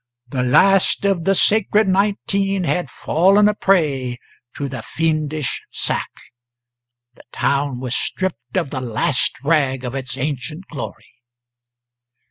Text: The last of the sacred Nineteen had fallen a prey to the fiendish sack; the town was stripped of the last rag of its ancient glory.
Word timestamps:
The 0.29 0.41
last 0.41 1.05
of 1.05 1.25
the 1.25 1.35
sacred 1.35 1.87
Nineteen 1.87 2.63
had 2.63 2.89
fallen 2.89 3.47
a 3.47 3.53
prey 3.53 4.17
to 4.55 4.67
the 4.67 4.81
fiendish 4.81 5.61
sack; 5.69 6.09
the 7.13 7.21
town 7.31 7.79
was 7.79 7.95
stripped 7.95 8.57
of 8.57 8.71
the 8.71 8.81
last 8.81 9.33
rag 9.43 9.83
of 9.85 9.93
its 9.93 10.17
ancient 10.17 10.65
glory. 10.71 11.11